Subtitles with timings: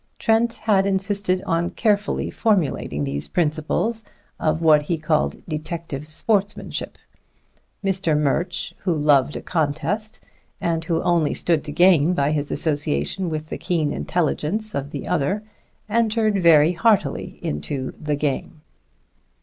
[0.17, 4.03] Trent had insisted on carefully formulating these principles
[4.39, 6.97] of what he called detective sportsmanship.
[7.85, 8.17] Mr.
[8.17, 10.19] Murch, who loved a contest,
[10.59, 15.05] and who only stood to gain by his association with the keen intelligence of the
[15.07, 15.43] other,
[15.87, 18.61] entered very heartily into "the game."